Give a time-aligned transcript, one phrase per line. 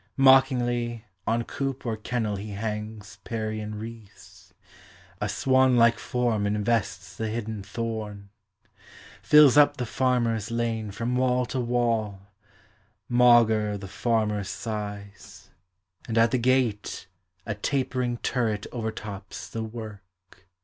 [0.17, 4.51] Mockingly, On coop or kennel he hangs Parian wreaths;
[5.21, 8.31] A swan like form invests the hidden thorn;
[9.21, 12.31] Fills up the farmer's lane from wall to wall,
[13.07, 15.51] Maugre the farmer's sighs;
[16.07, 17.05] and at the gate
[17.45, 20.03] A tapering turret overtops the work.